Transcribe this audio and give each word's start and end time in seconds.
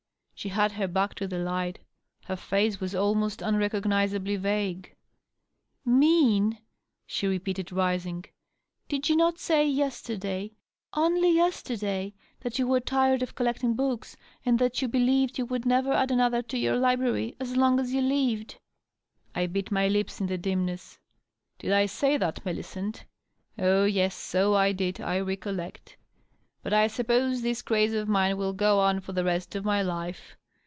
She 0.41 0.49
had 0.49 0.71
her 0.71 0.87
back 0.87 1.13
to 1.17 1.27
the 1.27 1.37
light; 1.37 1.77
her 2.25 2.35
face 2.35 2.79
was 2.79 2.95
almost 2.95 3.43
unrecognizably 3.43 4.37
vague." 4.37 4.95
Mean?" 5.99 6.57
she 7.05 7.27
repeated, 7.27 7.71
rising." 7.71 8.25
Did 8.89 9.07
you 9.07 9.15
not 9.15 9.37
say 9.37 9.67
yesterday— 9.67 10.53
only 10.95 11.29
yesterday— 11.31 12.15
^that 12.43 12.57
you 12.57 12.65
were 12.67 12.79
tired 12.79 13.21
of 13.21 13.35
collecting 13.35 13.75
books, 13.75 14.17
and 14.43 14.57
that 14.57 14.81
you 14.81 14.87
be 14.87 14.97
lieved 15.05 15.37
you 15.37 15.45
would 15.45 15.67
never 15.67 15.93
add 15.93 16.09
another 16.09 16.41
to 16.41 16.57
your 16.57 16.75
library 16.75 17.35
as 17.39 17.55
long 17.55 17.79
as 17.79 17.93
you 17.93 18.01
Uved?" 18.01 18.55
I 19.35 19.45
bit 19.45 19.69
my 19.69 19.87
lips 19.87 20.19
in 20.19 20.25
the 20.25 20.39
dimness." 20.39 20.97
Did 21.59 21.71
I 21.71 21.85
say 21.85 22.17
that, 22.17 22.43
Millicent? 22.43 23.05
Oh, 23.59 23.83
yes; 23.85 24.15
so 24.15 24.55
I 24.55 24.71
did; 24.71 24.99
I 25.01 25.19
recollect. 25.19 25.97
But 26.63 26.73
I 26.73 26.85
suppose 26.85 27.41
this 27.41 27.63
craze 27.63 27.95
of 27.95 28.07
mine 28.07 28.37
will 28.37 28.53
go 28.53 28.81
on 28.81 28.99
for 28.99 29.13
the 29.13 29.23
rest 29.23 29.55
of 29.55 29.65
my 29.65 29.81
life. 29.81 30.35